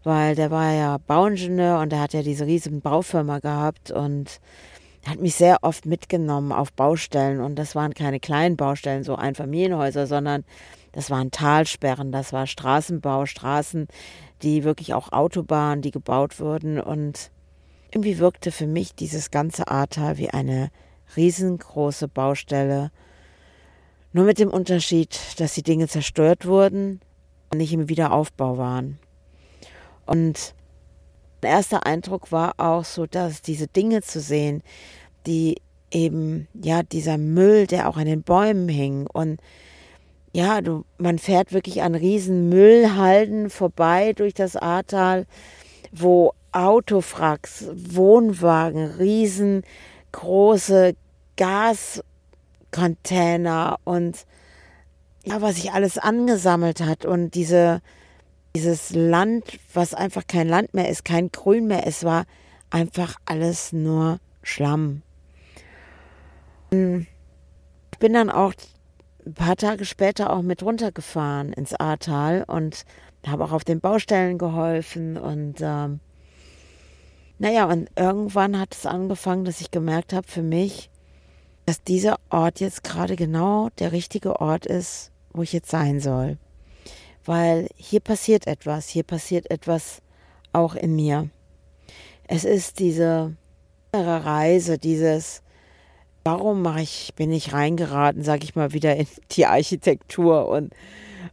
weil 0.03 0.35
der 0.35 0.51
war 0.51 0.73
ja 0.73 0.97
Bauingenieur 0.97 1.79
und 1.81 1.93
der 1.93 2.01
hat 2.01 2.15
ja 2.15 2.23
diese 2.23 2.47
riesen 2.47 2.81
Baufirma 2.81 3.39
gehabt 3.41 3.91
und 3.91 4.41
hat 5.07 5.21
mich 5.21 5.35
sehr 5.35 5.59
oft 5.63 5.87
mitgenommen 5.87 6.53
auf 6.53 6.73
Baustellen. 6.73 7.41
Und 7.41 7.57
das 7.57 7.75
waren 7.75 7.95
keine 7.95 8.21
kleinen 8.21 8.57
Baustellen, 8.57 9.05
so 9.05 9.17
Einfamilienhäuser, 9.17 10.07
sondern 10.07 10.45
das 10.93 11.11
waren 11.11 11.31
Talsperren, 11.31 12.13
das 12.13 12.33
war 12.33 12.47
Straßenbau, 12.47 13.27
Straßen, 13.27 13.89
die 14.43 14.65
wirklich 14.65 14.95
auch 14.95 15.13
Autobahnen, 15.13 15.83
die 15.83 15.91
gebaut 15.91 16.41
wurden. 16.41 16.81
Und 16.81 17.31
irgendwie 17.91 18.19
wirkte 18.19 18.53
für 18.53 18.67
mich 18.67 18.95
dieses 18.95 19.31
ganze 19.31 19.69
Ahrtal 19.69 20.19
wie 20.19 20.31
eine 20.31 20.71
riesengroße 21.17 22.09
Baustelle, 22.09 22.91
nur 24.13 24.25
mit 24.25 24.39
dem 24.39 24.51
Unterschied, 24.51 25.19
dass 25.39 25.55
die 25.55 25.63
Dinge 25.63 25.87
zerstört 25.87 26.47
wurden 26.47 27.01
und 27.51 27.59
nicht 27.59 27.73
im 27.73 27.89
Wiederaufbau 27.89 28.59
waren. 28.59 28.99
Und 30.07 30.55
mein 31.43 31.53
erster 31.53 31.87
Eindruck 31.87 32.33
war 32.33 32.55
auch 32.59 32.85
so, 32.85 33.07
dass 33.07 33.43
diese 33.43 33.67
Dinge 33.67 34.03
zu 34.03 34.21
sehen, 34.21 34.63
die 35.27 35.57
eben, 35.91 36.49
ja, 36.55 36.83
dieser 36.83 37.19
Müll, 37.19 37.67
der 37.67 37.89
auch 37.89 37.97
an 37.97 38.07
den 38.07 38.23
Bäumen 38.23 38.69
hing 38.69 39.07
und 39.13 39.41
ja, 40.33 40.61
du, 40.61 40.85
man 40.99 41.19
fährt 41.19 41.53
wirklich 41.53 41.83
an 41.83 41.95
riesen 41.95 42.49
Müllhalden 42.49 43.51
vorbei 43.51 44.13
durch 44.13 44.35
das 44.35 44.57
Ahrtal, 44.57 45.27
wo 45.91 46.33
Autofracks, 46.53 47.67
Wohnwagen, 47.73 48.93
riesengroße 48.99 50.95
Gascontainer 51.37 53.79
und 53.85 54.27
ja, 55.25 55.41
was 55.41 55.57
sich 55.57 55.73
alles 55.73 55.99
angesammelt 55.99 56.81
hat 56.81 57.05
und 57.05 57.35
diese, 57.35 57.83
dieses 58.55 58.91
Land, 58.91 59.45
was 59.73 59.95
einfach 59.95 60.27
kein 60.27 60.49
Land 60.49 60.75
mehr 60.75 60.89
ist, 60.89 61.05
kein 61.05 61.31
Grün 61.31 61.67
mehr, 61.67 61.87
es 61.87 62.05
war 62.05 62.25
einfach 62.71 63.17
alles 63.25 63.73
nur 63.73 64.19
Schlamm. 64.43 65.03
Ich 66.71 67.99
bin 67.99 68.13
dann 68.13 68.31
auch 68.31 68.53
ein 69.25 69.35
paar 69.35 69.57
Tage 69.57 69.85
später 69.85 70.33
auch 70.33 70.43
mit 70.43 70.63
runtergefahren 70.63 71.53
ins 71.53 71.75
Ahrtal 71.75 72.45
und 72.47 72.85
habe 73.27 73.45
auch 73.45 73.53
auf 73.53 73.65
den 73.65 73.81
Baustellen 73.81 74.39
geholfen 74.39 75.17
und 75.17 75.57
ähm, 75.61 76.01
naja, 77.39 77.67
und 77.67 77.89
irgendwann 77.97 78.59
hat 78.59 78.75
es 78.75 78.85
angefangen, 78.85 79.45
dass 79.45 79.61
ich 79.61 79.71
gemerkt 79.71 80.13
habe 80.13 80.27
für 80.27 80.43
mich, 80.43 80.91
dass 81.67 81.83
dieser 81.83 82.17
Ort 82.31 82.61
jetzt 82.61 82.83
gerade 82.83 83.15
genau 83.15 83.69
der 83.79 83.93
richtige 83.93 84.41
Ort 84.41 84.67
ist, 84.67 85.13
wo 85.33 85.43
ich 85.43 85.53
jetzt 85.53 85.71
sein 85.71 86.01
soll. 86.01 86.39
Weil 87.29 87.69
hier 87.77 88.01
passiert 88.01 88.47
etwas, 88.47 88.89
hier 88.89 89.03
passiert 89.03 89.51
etwas 89.51 90.01
auch 90.55 90.75
in 90.75 90.97
mir. 90.97 91.29
Es 92.27 92.47
ist 92.47 92.79
diese 92.79 93.37
Reise, 93.93 94.79
dieses, 94.79 95.43
warum 96.25 96.63
mache 96.63 96.81
ich, 96.81 97.13
bin 97.17 97.31
ich 97.31 97.53
reingeraten, 97.53 98.23
sage 98.23 98.45
ich 98.45 98.57
mal, 98.57 98.73
wieder 98.73 98.97
in 98.97 99.07
die 99.33 99.45
Architektur 99.45 100.49
und 100.49 100.73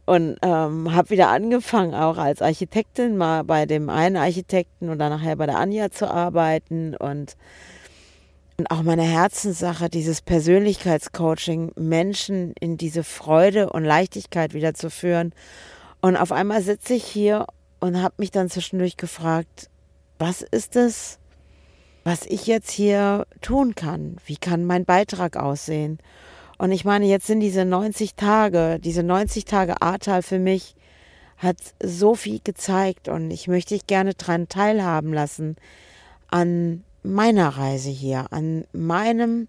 und 0.04 0.36
ähm, 0.42 0.94
habe 0.94 1.10
wieder 1.10 1.28
angefangen, 1.28 1.94
auch 1.94 2.18
als 2.18 2.42
Architektin 2.42 3.16
mal 3.16 3.42
bei 3.42 3.64
dem 3.64 3.88
einen 3.88 4.16
Architekten 4.16 4.90
und 4.90 4.98
dann 4.98 5.10
nachher 5.10 5.36
bei 5.36 5.46
der 5.46 5.56
Anja 5.56 5.90
zu 5.90 6.10
arbeiten 6.10 6.94
und, 6.94 7.36
und 8.58 8.70
auch 8.70 8.82
meine 8.82 9.02
Herzenssache, 9.02 9.88
dieses 9.88 10.20
Persönlichkeitscoaching, 10.20 11.72
Menschen 11.76 12.52
in 12.60 12.76
diese 12.76 13.02
Freude 13.02 13.70
und 13.70 13.84
Leichtigkeit 13.84 14.52
wieder 14.52 14.74
zu 14.74 14.90
führen. 14.90 15.32
Und 16.06 16.16
auf 16.16 16.30
einmal 16.30 16.62
sitze 16.62 16.94
ich 16.94 17.04
hier 17.04 17.46
und 17.80 18.00
habe 18.00 18.14
mich 18.18 18.30
dann 18.30 18.48
zwischendurch 18.48 18.96
gefragt, 18.96 19.68
was 20.20 20.40
ist 20.40 20.76
es, 20.76 21.18
was 22.04 22.26
ich 22.26 22.46
jetzt 22.46 22.70
hier 22.70 23.26
tun 23.40 23.74
kann? 23.74 24.16
Wie 24.24 24.36
kann 24.36 24.64
mein 24.64 24.84
Beitrag 24.84 25.36
aussehen? 25.36 25.98
Und 26.58 26.70
ich 26.70 26.84
meine, 26.84 27.06
jetzt 27.06 27.26
sind 27.26 27.40
diese 27.40 27.64
90 27.64 28.14
Tage, 28.14 28.78
diese 28.78 29.02
90 29.02 29.46
Tage 29.46 29.82
Ahrtal 29.82 30.22
für 30.22 30.38
mich 30.38 30.76
hat 31.38 31.56
so 31.82 32.14
viel 32.14 32.38
gezeigt 32.38 33.08
und 33.08 33.32
ich 33.32 33.48
möchte 33.48 33.74
dich 33.74 33.88
gerne 33.88 34.14
daran 34.14 34.48
teilhaben 34.48 35.12
lassen 35.12 35.56
an 36.28 36.84
meiner 37.02 37.48
Reise 37.48 37.90
hier, 37.90 38.26
an 38.30 38.64
meinem 38.72 39.48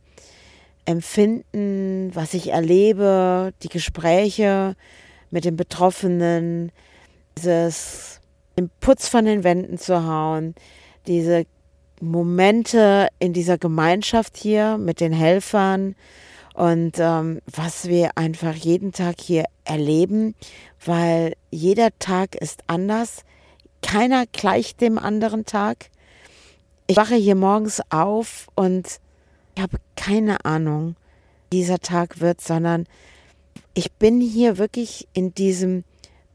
Empfinden, 0.86 2.10
was 2.16 2.34
ich 2.34 2.48
erlebe, 2.48 3.54
die 3.62 3.70
Gespräche 3.70 4.76
mit 5.32 5.46
den 5.46 5.56
Betroffenen, 5.56 6.72
dieses 7.38 8.20
den 8.58 8.70
Putz 8.80 9.08
von 9.08 9.26
den 9.26 9.44
Wänden 9.44 9.78
zu 9.78 10.06
hauen, 10.06 10.56
diese 11.06 11.46
Momente 12.02 13.08
in 13.20 13.34
dieser 13.34 13.58
Gemeinschaft 13.58 14.38
hier 14.38 14.78
mit 14.78 15.00
den 15.00 15.14
Helfern, 15.14 15.96
und 16.58 16.94
ähm, 16.98 17.40
was 17.46 17.88
wir 17.88 18.18
einfach 18.18 18.56
jeden 18.56 18.92
Tag 18.92 19.22
hier 19.22 19.46
erleben, 19.64 20.34
weil 20.84 21.36
jeder 21.52 21.90
Tag 22.00 22.34
ist 22.34 22.64
anders. 22.66 23.22
Keiner 23.84 24.26
gleicht 24.26 24.82
dem 24.82 24.98
anderen 24.98 25.46
Tag. 25.46 25.92
Ich 26.88 26.98
wache 26.98 27.14
hier 27.14 27.36
morgens 27.36 27.80
auf 27.92 28.48
und 28.56 28.88
ich 29.56 29.62
habe 29.62 29.78
keine 29.96 30.46
Ahnung, 30.46 30.96
wie 31.52 31.58
dieser 31.58 31.78
Tag 31.78 32.22
wird, 32.22 32.42
sondern 32.42 32.88
ich 33.78 33.92
bin 33.92 34.20
hier 34.20 34.58
wirklich 34.58 35.08
in 35.14 35.36
diesem 35.36 35.84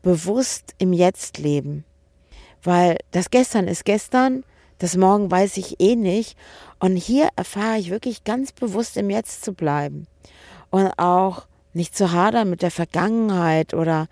bewusst 0.00 0.76
im 0.78 0.92
Jetzt 0.92 1.38
leben. 1.38 1.84
Weil 2.62 2.98
das 3.10 3.30
Gestern 3.30 3.66
ist 3.66 3.84
gestern, 3.84 4.44
das 4.78 4.96
Morgen 4.96 5.28
weiß 5.28 5.56
ich 5.56 5.80
eh 5.80 5.96
nicht. 5.96 6.38
Und 6.78 6.94
hier 6.94 7.30
erfahre 7.34 7.78
ich 7.78 7.90
wirklich 7.90 8.22
ganz 8.22 8.52
bewusst 8.52 8.96
im 8.96 9.10
Jetzt 9.10 9.44
zu 9.44 9.54
bleiben 9.54 10.06
und 10.70 10.86
auch 10.98 11.46
nicht 11.72 11.96
zu 11.96 12.12
hadern 12.12 12.48
mit 12.48 12.62
der 12.62 12.70
Vergangenheit 12.70 13.74
oder, 13.74 14.06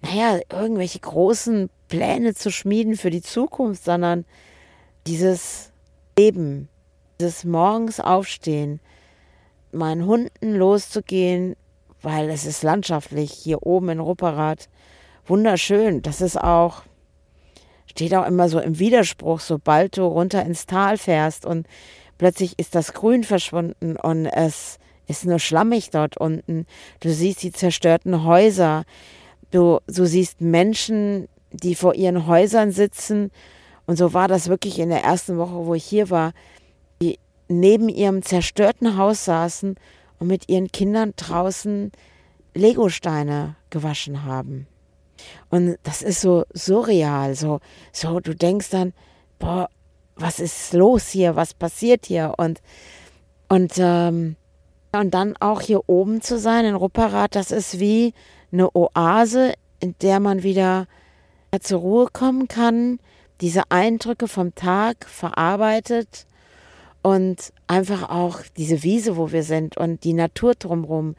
naja, 0.00 0.38
irgendwelche 0.52 1.00
großen 1.00 1.70
Pläne 1.88 2.34
zu 2.34 2.52
schmieden 2.52 2.96
für 2.96 3.10
die 3.10 3.22
Zukunft, 3.22 3.82
sondern 3.82 4.24
dieses 5.08 5.72
Leben, 6.16 6.68
dieses 7.20 7.42
morgens 7.42 7.98
aufstehen, 7.98 8.78
meinen 9.72 10.06
Hunden 10.06 10.54
loszugehen, 10.54 11.56
weil 12.02 12.30
es 12.30 12.46
ist 12.46 12.62
landschaftlich 12.62 13.32
hier 13.32 13.62
oben 13.62 13.90
in 13.90 14.00
Rupperath 14.00 14.68
wunderschön. 15.26 16.02
Das 16.02 16.20
ist 16.20 16.36
auch, 16.36 16.82
steht 17.86 18.14
auch 18.14 18.26
immer 18.26 18.48
so 18.48 18.58
im 18.58 18.78
Widerspruch, 18.78 19.40
sobald 19.40 19.96
du 19.96 20.04
runter 20.04 20.44
ins 20.44 20.66
Tal 20.66 20.98
fährst 20.98 21.46
und 21.46 21.66
plötzlich 22.18 22.58
ist 22.58 22.74
das 22.74 22.92
Grün 22.92 23.24
verschwunden 23.24 23.96
und 23.96 24.26
es 24.26 24.78
ist 25.06 25.24
nur 25.26 25.38
schlammig 25.38 25.90
dort 25.90 26.16
unten. 26.16 26.66
Du 27.00 27.10
siehst 27.10 27.42
die 27.42 27.52
zerstörten 27.52 28.24
Häuser. 28.24 28.84
Du, 29.50 29.80
du 29.86 30.06
siehst 30.06 30.40
Menschen, 30.40 31.28
die 31.52 31.74
vor 31.74 31.94
ihren 31.94 32.26
Häusern 32.26 32.70
sitzen. 32.70 33.32
Und 33.86 33.96
so 33.96 34.14
war 34.14 34.28
das 34.28 34.48
wirklich 34.48 34.78
in 34.78 34.88
der 34.88 35.02
ersten 35.02 35.36
Woche, 35.36 35.66
wo 35.66 35.74
ich 35.74 35.84
hier 35.84 36.10
war, 36.10 36.32
die 37.02 37.18
neben 37.48 37.88
ihrem 37.88 38.22
zerstörten 38.22 38.96
Haus 38.96 39.24
saßen 39.24 39.74
und 40.20 40.28
mit 40.28 40.48
ihren 40.48 40.70
Kindern 40.70 41.14
draußen 41.16 41.90
Legosteine 42.54 43.56
gewaschen 43.70 44.24
haben. 44.24 44.68
Und 45.50 45.76
das 45.82 46.02
ist 46.02 46.20
so 46.20 46.44
surreal, 46.54 47.34
so, 47.34 47.60
so, 47.92 48.20
du 48.20 48.34
denkst 48.34 48.70
dann, 48.70 48.92
boah, 49.40 49.68
was 50.14 50.38
ist 50.38 50.72
los 50.72 51.08
hier, 51.08 51.34
was 51.34 51.54
passiert 51.54 52.06
hier? 52.06 52.34
Und, 52.38 52.60
und 53.48 53.72
ähm, 53.78 54.36
und 54.92 55.14
dann 55.14 55.36
auch 55.38 55.60
hier 55.60 55.88
oben 55.88 56.20
zu 56.20 56.38
sein 56.38 56.64
in 56.64 56.74
Rupperath, 56.74 57.36
das 57.36 57.50
ist 57.50 57.78
wie 57.78 58.12
eine 58.52 58.74
Oase, 58.74 59.54
in 59.78 59.94
der 60.02 60.20
man 60.20 60.42
wieder 60.42 60.86
zur 61.60 61.80
Ruhe 61.80 62.06
kommen 62.12 62.48
kann, 62.48 62.98
diese 63.40 63.62
Eindrücke 63.70 64.28
vom 64.28 64.54
Tag 64.54 65.06
verarbeitet 65.06 66.26
und 67.02 67.52
einfach 67.66 68.10
auch 68.10 68.40
diese 68.56 68.82
Wiese, 68.82 69.16
wo 69.16 69.32
wir 69.32 69.42
sind 69.42 69.76
und 69.76 70.04
die 70.04 70.12
Natur 70.12 70.54
drumherum 70.54 71.14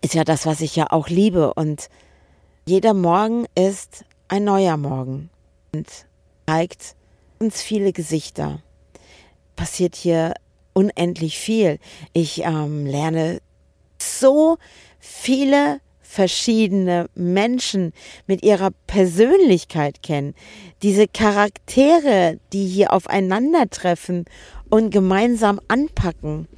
ist 0.00 0.14
ja 0.14 0.24
das, 0.24 0.46
was 0.46 0.60
ich 0.60 0.76
ja 0.76 0.90
auch 0.90 1.08
liebe. 1.08 1.54
Und 1.54 1.88
jeder 2.66 2.94
Morgen 2.94 3.46
ist 3.54 4.04
ein 4.28 4.44
neuer 4.44 4.76
Morgen 4.76 5.30
und 5.72 5.88
zeigt 6.46 6.94
uns 7.38 7.62
viele 7.62 7.92
Gesichter. 7.92 8.62
Passiert 9.56 9.96
hier 9.96 10.34
unendlich 10.72 11.38
viel. 11.38 11.78
Ich 12.12 12.42
ähm, 12.44 12.86
lerne 12.86 13.40
so 14.00 14.58
viele 14.98 15.80
verschiedene 16.08 17.10
Menschen 17.14 17.92
mit 18.26 18.42
ihrer 18.42 18.70
Persönlichkeit 18.86 20.02
kennen. 20.02 20.34
Diese 20.82 21.06
Charaktere, 21.06 22.40
die 22.54 22.66
hier 22.66 22.94
aufeinandertreffen 22.94 24.24
und 24.70 24.88
gemeinsam 24.90 25.60
anpacken. 25.68 26.48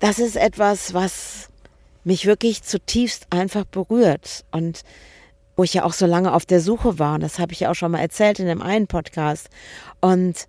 Das 0.00 0.18
ist 0.18 0.34
etwas, 0.34 0.92
was 0.92 1.50
mich 2.02 2.26
wirklich 2.26 2.64
zutiefst 2.64 3.28
einfach 3.30 3.64
berührt 3.64 4.44
und 4.50 4.82
wo 5.56 5.62
ich 5.62 5.74
ja 5.74 5.84
auch 5.84 5.92
so 5.92 6.06
lange 6.06 6.34
auf 6.34 6.44
der 6.44 6.60
Suche 6.60 6.98
war. 6.98 7.14
Und 7.14 7.22
das 7.22 7.38
habe 7.38 7.52
ich 7.52 7.60
ja 7.60 7.70
auch 7.70 7.74
schon 7.74 7.92
mal 7.92 8.00
erzählt 8.00 8.40
in 8.40 8.46
dem 8.46 8.60
einen 8.60 8.88
Podcast. 8.88 9.50
Und 10.00 10.48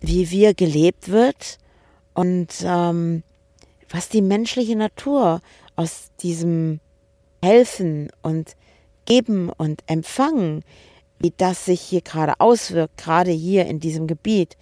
wie 0.00 0.30
wir 0.30 0.52
gelebt 0.52 1.10
wird 1.10 1.58
und 2.12 2.48
ähm, 2.64 3.22
was 3.88 4.08
die 4.08 4.22
menschliche 4.22 4.74
Natur 4.74 5.40
aus 5.76 6.10
diesem 6.20 6.80
Helfen 7.42 8.08
und 8.22 8.56
Geben 9.04 9.50
und 9.50 9.82
Empfangen, 9.86 10.64
wie 11.18 11.32
das 11.36 11.64
sich 11.64 11.80
hier 11.80 12.02
gerade 12.02 12.40
auswirkt, 12.40 12.96
gerade 12.96 13.30
hier 13.30 13.66
in 13.66 13.80
diesem 13.80 14.06
Gebiet, 14.06 14.56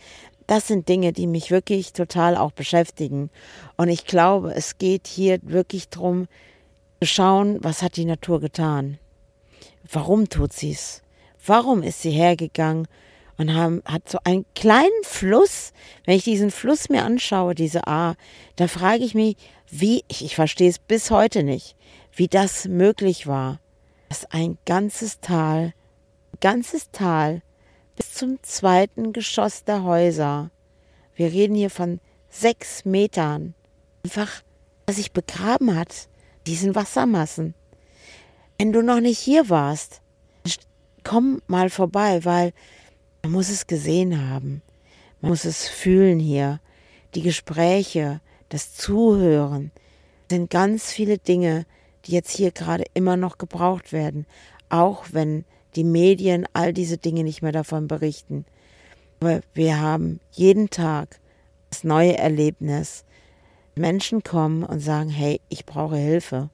das 0.46 0.68
sind 0.68 0.88
Dinge, 0.88 1.12
die 1.12 1.26
mich 1.26 1.50
wirklich 1.50 1.92
total 1.92 2.36
auch 2.36 2.52
beschäftigen. 2.52 3.30
Und 3.76 3.88
ich 3.88 4.06
glaube, 4.06 4.54
es 4.54 4.78
geht 4.78 5.06
hier 5.06 5.38
wirklich 5.42 5.88
darum, 5.88 6.28
zu 7.00 7.06
schauen, 7.06 7.58
was 7.62 7.82
hat 7.82 7.96
die 7.96 8.04
Natur 8.04 8.40
getan? 8.40 8.98
Warum 9.90 10.28
tut 10.28 10.52
sie 10.52 10.72
es? 10.72 11.02
Warum 11.46 11.82
ist 11.82 12.02
sie 12.02 12.10
hergegangen 12.10 12.86
und 13.36 13.54
haben, 13.54 13.82
hat 13.84 14.08
so 14.08 14.18
einen 14.24 14.46
kleinen 14.54 15.02
Fluss. 15.02 15.72
Wenn 16.04 16.16
ich 16.16 16.24
diesen 16.24 16.50
Fluss 16.50 16.88
mir 16.88 17.04
anschaue, 17.04 17.54
diese 17.54 17.86
A, 17.86 18.14
da 18.56 18.68
frage 18.68 19.04
ich 19.04 19.14
mich, 19.14 19.36
wie, 19.70 20.04
ich, 20.08 20.24
ich 20.24 20.34
verstehe 20.34 20.70
es 20.70 20.78
bis 20.78 21.10
heute 21.10 21.42
nicht, 21.42 21.76
wie 22.16 22.28
das 22.28 22.66
möglich 22.66 23.26
war, 23.26 23.60
dass 24.08 24.24
ein 24.26 24.58
ganzes 24.66 25.20
Tal, 25.20 25.74
ganzes 26.40 26.90
Tal 26.90 27.42
bis 27.96 28.12
zum 28.12 28.42
zweiten 28.42 29.12
Geschoss 29.12 29.64
der 29.64 29.82
Häuser. 29.84 30.50
Wir 31.14 31.32
reden 31.32 31.54
hier 31.54 31.70
von 31.70 32.00
sechs 32.28 32.84
Metern. 32.84 33.54
Einfach, 34.04 34.42
sich 34.90 35.12
begraben 35.12 35.76
hat, 35.76 36.08
diesen 36.46 36.74
Wassermassen. 36.74 37.54
Wenn 38.58 38.72
du 38.72 38.82
noch 38.82 39.00
nicht 39.00 39.18
hier 39.18 39.48
warst, 39.48 40.00
komm 41.02 41.40
mal 41.46 41.70
vorbei, 41.70 42.24
weil 42.24 42.52
man 43.22 43.32
muss 43.32 43.48
es 43.48 43.66
gesehen 43.66 44.28
haben. 44.28 44.62
Man 45.20 45.30
muss 45.30 45.44
es 45.44 45.68
fühlen 45.68 46.18
hier. 46.18 46.60
Die 47.14 47.22
Gespräche, 47.22 48.20
das 48.48 48.74
Zuhören 48.74 49.70
sind 50.30 50.50
ganz 50.50 50.92
viele 50.92 51.18
Dinge, 51.18 51.64
die 52.04 52.12
jetzt 52.12 52.30
hier 52.30 52.50
gerade 52.50 52.84
immer 52.94 53.16
noch 53.16 53.38
gebraucht 53.38 53.92
werden, 53.92 54.26
auch 54.68 55.06
wenn 55.12 55.44
die 55.76 55.84
Medien 55.84 56.46
all 56.52 56.72
diese 56.72 56.98
Dinge 56.98 57.24
nicht 57.24 57.42
mehr 57.42 57.52
davon 57.52 57.88
berichten. 57.88 58.44
Aber 59.20 59.40
wir 59.54 59.80
haben 59.80 60.20
jeden 60.32 60.70
Tag 60.70 61.20
das 61.70 61.84
neue 61.84 62.16
Erlebnis. 62.16 63.04
Menschen 63.74 64.22
kommen 64.22 64.64
und 64.64 64.80
sagen, 64.80 65.08
hey, 65.08 65.40
ich 65.48 65.66
brauche 65.66 65.96
Hilfe. 65.96 66.50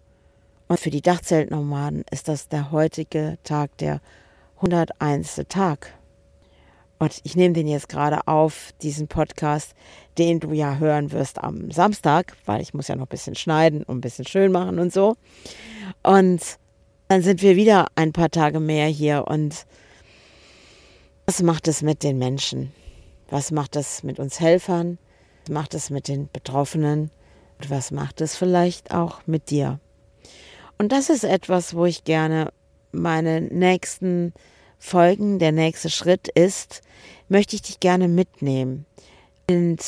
Und 0.68 0.78
für 0.78 0.90
die 0.90 1.02
Dachzeltnomaden 1.02 2.04
ist 2.10 2.28
das 2.28 2.48
der 2.48 2.70
heutige 2.70 3.38
Tag, 3.42 3.76
der 3.78 4.00
101. 4.56 5.42
Tag. 5.48 5.92
Und 7.00 7.18
ich 7.24 7.34
nehme 7.34 7.54
den 7.54 7.66
jetzt 7.66 7.88
gerade 7.88 8.28
auf, 8.28 8.72
diesen 8.82 9.08
Podcast, 9.08 9.72
den 10.18 10.38
du 10.38 10.52
ja 10.52 10.76
hören 10.76 11.12
wirst 11.12 11.42
am 11.42 11.70
Samstag, 11.70 12.36
weil 12.44 12.60
ich 12.60 12.74
muss 12.74 12.88
ja 12.88 12.94
noch 12.94 13.06
ein 13.06 13.08
bisschen 13.08 13.34
schneiden 13.34 13.82
und 13.82 13.96
ein 13.96 14.00
bisschen 14.02 14.26
schön 14.26 14.52
machen 14.52 14.78
und 14.78 14.92
so. 14.92 15.16
Und 16.02 16.58
dann 17.08 17.22
sind 17.22 17.40
wir 17.40 17.56
wieder 17.56 17.86
ein 17.94 18.12
paar 18.12 18.30
Tage 18.30 18.60
mehr 18.60 18.86
hier 18.86 19.24
und 19.26 19.66
was 21.24 21.42
macht 21.42 21.68
es 21.68 21.80
mit 21.80 22.02
den 22.02 22.18
Menschen? 22.18 22.72
Was 23.30 23.50
macht 23.50 23.76
es 23.76 24.02
mit 24.02 24.18
uns 24.18 24.38
Helfern? 24.38 24.98
Was 25.46 25.54
macht 25.54 25.74
es 25.74 25.88
mit 25.88 26.06
den 26.06 26.28
Betroffenen? 26.30 27.10
Und 27.58 27.70
was 27.70 27.92
macht 27.92 28.20
es 28.20 28.36
vielleicht 28.36 28.92
auch 28.92 29.22
mit 29.26 29.48
dir? 29.48 29.80
Und 30.76 30.92
das 30.92 31.08
ist 31.08 31.24
etwas, 31.24 31.74
wo 31.74 31.86
ich 31.86 32.04
gerne 32.04 32.52
meine 32.92 33.40
nächsten 33.40 34.34
Folgen, 34.80 35.38
der 35.38 35.52
nächste 35.52 35.90
Schritt 35.90 36.26
ist, 36.28 36.80
möchte 37.28 37.54
ich 37.54 37.62
dich 37.62 37.78
gerne 37.78 38.08
mitnehmen. 38.08 38.86
Und 39.48 39.78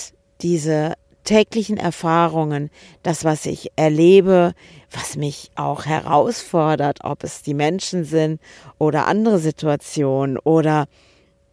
diese 0.42 0.94
täglichen 1.24 1.78
Erfahrungen, 1.78 2.70
das, 3.02 3.24
was 3.24 3.46
ich 3.46 3.72
erlebe, 3.74 4.54
was 4.90 5.16
mich 5.16 5.50
auch 5.54 5.86
herausfordert, 5.86 6.98
ob 7.04 7.24
es 7.24 7.42
die 7.42 7.54
Menschen 7.54 8.04
sind 8.04 8.40
oder 8.78 9.06
andere 9.06 9.38
Situationen 9.38 10.38
oder 10.38 10.86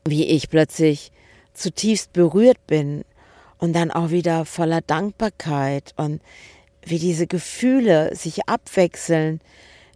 wie 0.06 0.26
ich 0.26 0.50
plötzlich 0.50 1.12
zutiefst 1.54 2.14
berührt 2.14 2.66
bin 2.68 3.06
und 3.58 3.74
dann 3.74 3.92
auch 3.92 4.10
wieder 4.10 4.46
voller 4.46 4.82
Dankbarkeit 4.82 5.94
und 5.96 6.22
wie 6.84 7.00
diese 7.00 7.28
Gefühle 7.28 8.16
sich 8.16 8.50
abwechseln 8.50 9.40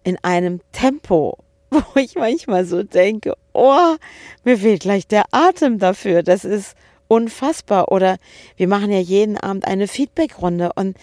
in 0.04 0.18
einem 0.24 0.62
Tempo, 0.72 1.38
wo 1.74 2.00
ich 2.00 2.15
manchmal 2.15 2.65
so 2.65 2.84
denke, 2.84 3.36
oh, 3.53 3.96
mir 4.44 4.58
fehlt 4.58 4.82
gleich 4.82 5.08
der 5.08 5.25
Atem 5.32 5.80
dafür. 5.80 6.24
Das 6.24 6.46
ist 6.46 6.75
unfassbar. 7.08 7.92
Oder 7.92 8.18
wir 8.58 8.68
machen 8.68 8.92
ja 8.92 9.00
jeden 9.00 9.38
Abend 9.38 9.65
eine 9.65 9.88
Feedbackrunde 9.88 10.72
und 10.75 10.98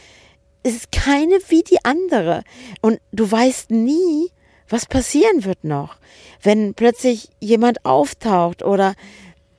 es 0.62 0.74
ist 0.74 0.92
keine 0.92 1.38
wie 1.48 1.62
die 1.62 1.84
andere. 1.84 2.42
Und 2.80 3.00
du 3.12 3.30
weißt 3.30 3.70
nie, 3.70 4.30
was 4.68 4.86
passieren 4.86 5.44
wird 5.44 5.64
noch. 5.64 5.96
Wenn 6.42 6.74
plötzlich 6.74 7.30
jemand 7.40 7.84
auftaucht 7.84 8.62
oder 8.62 8.94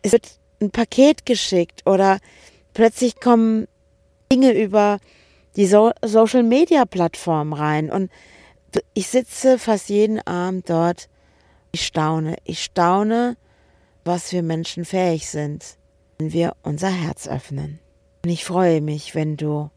es 0.01 0.11
wird 0.11 0.27
ein 0.61 0.71
Paket 0.71 1.25
geschickt 1.25 1.81
oder 1.85 2.19
plötzlich 2.73 3.19
kommen 3.19 3.67
Dinge 4.31 4.53
über 4.53 4.99
die 5.55 5.65
so 5.65 5.91
Social 6.03 6.43
Media 6.43 6.85
Plattform 6.85 7.53
rein 7.53 7.91
und 7.91 8.09
ich 8.93 9.07
sitze 9.07 9.59
fast 9.59 9.89
jeden 9.89 10.19
Abend 10.25 10.69
dort. 10.69 11.09
Ich 11.71 11.85
staune. 11.85 12.37
Ich 12.43 12.63
staune, 12.63 13.37
was 14.03 14.31
wir 14.31 14.43
Menschen 14.43 14.85
fähig 14.85 15.29
sind 15.29 15.77
wenn 16.21 16.33
wir 16.33 16.55
unser 16.61 16.91
Herz 16.91 17.27
öffnen. 17.27 17.79
Und 18.23 18.29
ich 18.29 18.45
freue 18.45 18.79
mich, 18.79 19.15
wenn 19.15 19.37
du 19.37 19.71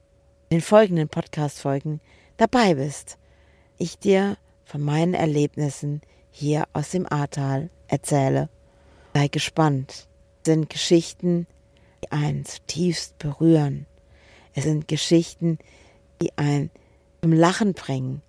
in 0.51 0.59
den 0.59 0.61
folgenden 0.61 1.09
Podcast-Folgen 1.09 2.03
dabei 2.37 2.75
bist. 2.75 3.17
Ich 3.79 3.99
dir 3.99 4.37
von 4.67 4.83
meinen 4.83 5.15
Erlebnissen 5.15 6.03
hier 6.31 6.65
aus 6.75 6.91
dem 6.91 7.11
Ahrtal 7.11 7.71
erzähle. 7.89 8.51
Sei 9.15 9.29
gespannt. 9.29 10.07
Es 10.43 10.53
sind 10.53 10.69
Geschichten, 10.69 11.47
die 12.03 12.13
einen 12.13 12.45
zutiefst 12.45 13.17
berühren. 13.17 13.87
Es 14.53 14.65
sind 14.65 14.87
Geschichten, 14.87 15.59
die 16.21 16.37
einen 16.37 16.71
zum 17.23 17.33
Lachen 17.33 17.73
bringen, 17.73 18.21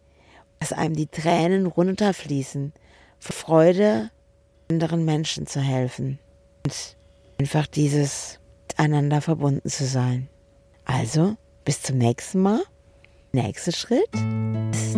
dass 0.59 0.73
einem 0.73 0.95
die 0.95 1.07
Tränen 1.07 1.65
runterfließen, 1.65 2.73
vor 3.19 3.35
Freude, 3.35 4.09
anderen 4.69 5.05
Menschen 5.05 5.47
zu 5.47 5.61
helfen. 5.61 6.19
Und 6.65 6.95
Einfach 7.37 7.67
dieses 7.67 8.39
miteinander 8.77 9.21
verbunden 9.21 9.69
zu 9.69 9.85
sein. 9.85 10.27
Also, 10.85 11.35
bis 11.63 11.81
zum 11.81 11.97
nächsten 11.97 12.41
Mal. 12.41 12.61
Nächster 13.31 13.71
Schritt 13.71 14.07
ist 14.71 14.95